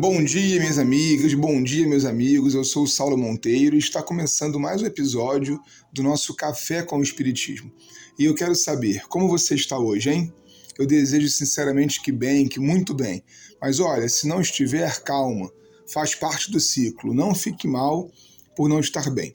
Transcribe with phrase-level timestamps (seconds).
[0.00, 2.54] Bom dia, minhas amigas, bom dia, meus amigos.
[2.54, 5.60] Eu sou o Saulo Monteiro e está começando mais um episódio
[5.92, 7.72] do nosso Café com o Espiritismo.
[8.16, 10.32] E eu quero saber como você está hoje, hein?
[10.78, 13.24] Eu desejo sinceramente que bem, que muito bem.
[13.60, 15.50] Mas olha, se não estiver, calma.
[15.92, 17.12] Faz parte do ciclo.
[17.12, 18.08] Não fique mal
[18.56, 19.34] por não estar bem.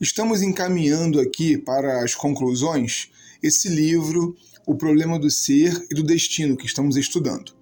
[0.00, 3.10] Estamos encaminhando aqui para as conclusões
[3.42, 4.34] esse livro,
[4.66, 7.57] O Problema do Ser e do Destino, que estamos estudando.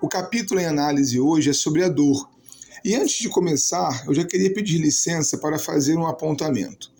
[0.00, 2.30] O capítulo em análise hoje é sobre a dor.
[2.84, 6.92] E antes de começar, eu já queria pedir licença para fazer um apontamento.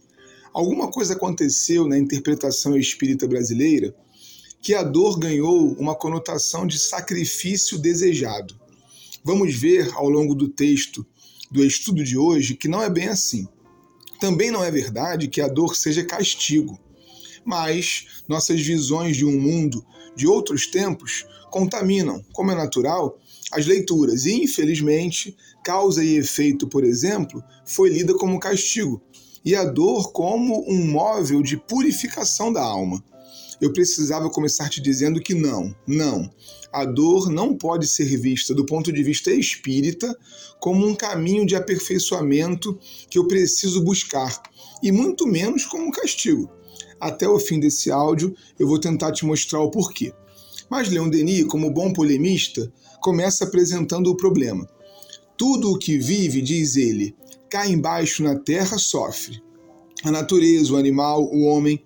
[0.53, 3.95] Alguma coisa aconteceu na interpretação espírita brasileira
[4.61, 8.59] que a dor ganhou uma conotação de sacrifício desejado.
[9.23, 11.07] Vamos ver ao longo do texto
[11.53, 13.47] do estudo de hoje que não é bem assim.
[14.21, 16.77] Também não é verdade que a dor seja castigo
[17.49, 19.83] mas nossas visões de um mundo
[20.15, 23.19] de outros tempos contaminam, como é natural,
[23.51, 24.27] as leituras.
[24.27, 29.01] E, infelizmente, causa e efeito, por exemplo, foi lida como castigo,
[29.43, 33.03] e a dor como um móvel de purificação da alma.
[33.59, 36.31] Eu precisava começar te dizendo que não, não.
[36.71, 40.15] A dor não pode ser vista do ponto de vista espírita
[40.61, 44.43] como um caminho de aperfeiçoamento que eu preciso buscar,
[44.83, 46.58] e muito menos como um castigo.
[47.01, 50.13] Até o fim desse áudio eu vou tentar te mostrar o porquê.
[50.69, 54.69] Mas Leon Denis, como bom polemista, começa apresentando o problema.
[55.37, 57.15] Tudo o que vive, diz ele,
[57.49, 59.43] cá embaixo na terra sofre.
[60.05, 61.83] A natureza, o animal, o homem.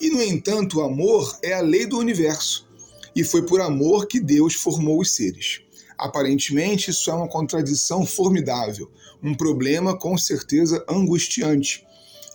[0.00, 2.68] E, no entanto, o amor é a lei do universo.
[3.14, 5.62] E foi por amor que Deus formou os seres.
[5.96, 11.84] Aparentemente, isso é uma contradição formidável, um problema com certeza angustiante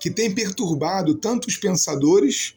[0.03, 2.55] que tem perturbado tantos pensadores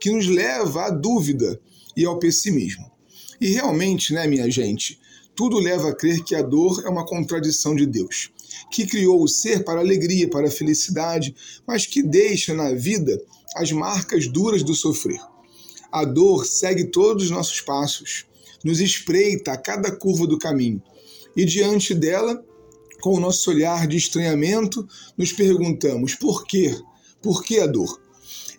[0.00, 1.60] que nos leva à dúvida
[1.94, 2.90] e ao pessimismo.
[3.38, 4.98] E realmente, né, minha gente,
[5.36, 8.30] tudo leva a crer que a dor é uma contradição de Deus,
[8.72, 13.22] que criou o ser para alegria, para a felicidade, mas que deixa na vida
[13.54, 15.20] as marcas duras do sofrer.
[15.92, 18.24] A dor segue todos os nossos passos,
[18.64, 20.82] nos espreita a cada curva do caminho,
[21.36, 22.42] e diante dela
[23.00, 24.86] com o nosso olhar de estranhamento,
[25.16, 26.76] nos perguntamos por quê?
[27.22, 28.00] Por que a dor?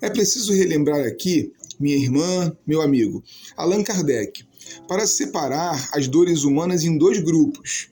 [0.02, 3.24] É preciso relembrar aqui, minha irmã, meu amigo,
[3.56, 4.44] Allan Kardec,
[4.88, 7.90] para separar as dores humanas em dois grupos: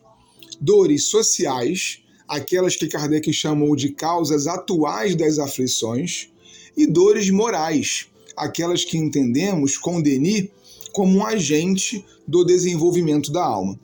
[0.59, 6.29] dores sociais, aquelas que Kardec chamou de causas atuais das aflições,
[6.75, 10.50] e dores morais, aquelas que entendemos com Denis
[10.94, 13.79] como um agente do desenvolvimento da alma.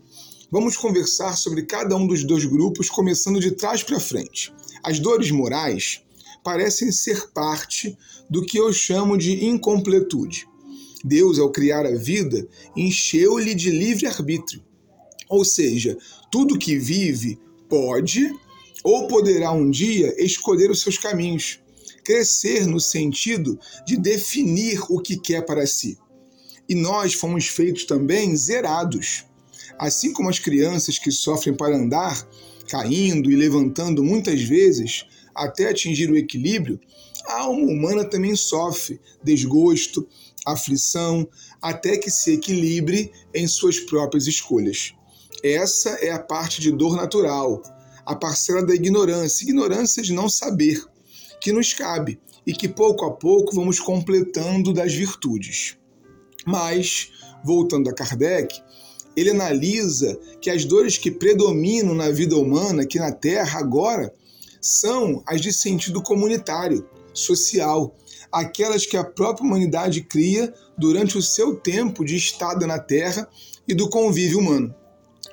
[0.54, 4.54] Vamos conversar sobre cada um dos dois grupos, começando de trás para frente.
[4.84, 6.04] As dores morais
[6.44, 7.98] parecem ser parte
[8.30, 10.48] do que eu chamo de incompletude.
[11.04, 12.48] Deus, ao criar a vida,
[12.78, 14.64] encheu-lhe de livre-arbítrio.
[15.28, 15.98] Ou seja,
[16.32, 18.32] tudo que vive pode
[18.84, 21.62] ou poderá um dia escolher os seus caminhos,
[22.06, 25.98] crescer no sentido de definir o que quer para si.
[26.70, 29.26] E nós fomos feitos também zerados.
[29.78, 32.28] Assim como as crianças que sofrem para andar,
[32.68, 36.80] caindo e levantando muitas vezes até atingir o equilíbrio,
[37.26, 40.08] a alma humana também sofre desgosto,
[40.46, 41.28] aflição,
[41.62, 44.94] até que se equilibre em suas próprias escolhas.
[45.44, 47.62] Essa é a parte de dor natural,
[48.06, 50.84] a parcela da ignorância, ignorância de não saber,
[51.40, 55.78] que nos cabe e que pouco a pouco vamos completando das virtudes.
[56.46, 57.12] Mas,
[57.44, 58.62] voltando a Kardec,
[59.16, 64.14] ele analisa que as dores que predominam na vida humana aqui na Terra agora
[64.62, 67.96] são as de sentido comunitário, social,
[68.32, 73.30] aquelas que a própria humanidade cria durante o seu tempo de estada na Terra
[73.68, 74.74] e do convívio humano.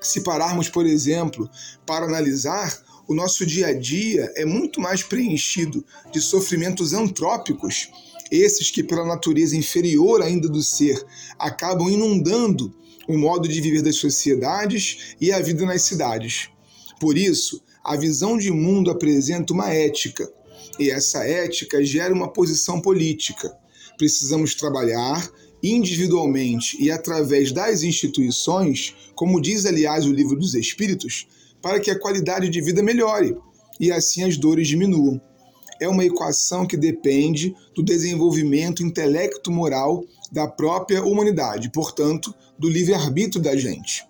[0.03, 1.49] Se pararmos, por exemplo,
[1.87, 2.79] para analisar,
[3.09, 7.91] o nosso dia a dia é muito mais preenchido de sofrimentos antrópicos,
[8.31, 11.05] esses que, pela natureza inferior ainda do ser,
[11.39, 12.73] acabam inundando
[13.11, 16.49] o modo de viver das sociedades e a vida nas cidades.
[17.01, 20.31] Por isso, a visão de mundo apresenta uma ética,
[20.79, 23.53] e essa ética gera uma posição política.
[23.99, 25.29] Precisamos trabalhar
[25.63, 31.27] individualmente e através das instituições, como diz aliás o livro dos Espíritos,
[31.61, 33.37] para que a qualidade de vida melhore
[33.79, 35.21] e assim as dores diminuam.
[35.81, 43.57] É uma equação que depende do desenvolvimento intelecto-moral da própria humanidade, portanto, do livre-arbítrio da
[43.57, 44.05] gente.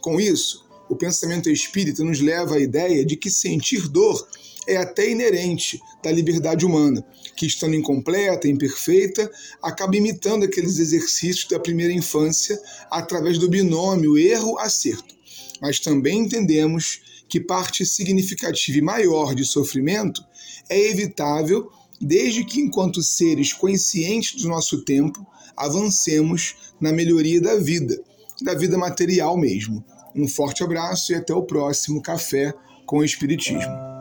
[0.00, 4.28] Com isso, o pensamento espírita nos leva à ideia de que sentir dor
[4.66, 7.04] é até inerente da liberdade humana,
[7.36, 9.30] que estando incompleta, imperfeita,
[9.62, 12.58] acaba imitando aqueles exercícios da primeira infância
[12.90, 15.14] através do binômio erro-acerto.
[15.60, 17.00] mas também entendemos
[17.34, 20.24] que parte significativa e maior de sofrimento
[20.68, 21.68] é evitável
[22.00, 25.26] desde que, enquanto seres conscientes do nosso tempo,
[25.56, 28.00] avancemos na melhoria da vida,
[28.40, 29.84] da vida material mesmo.
[30.14, 32.54] Um forte abraço e até o próximo Café
[32.86, 33.93] com o Espiritismo.